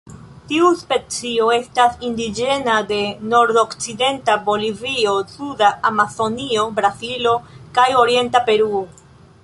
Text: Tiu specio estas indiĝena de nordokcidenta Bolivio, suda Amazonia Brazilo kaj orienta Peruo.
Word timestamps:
Tiu 0.51 0.69
specio 0.77 1.49
estas 1.55 1.99
indiĝena 2.07 2.77
de 2.91 2.97
nordokcidenta 3.33 4.39
Bolivio, 4.49 5.13
suda 5.35 5.71
Amazonia 5.91 6.65
Brazilo 6.81 7.35
kaj 7.79 7.89
orienta 8.05 8.45
Peruo. 8.51 8.85